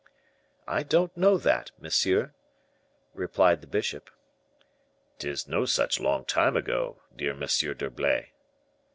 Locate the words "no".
5.47-5.65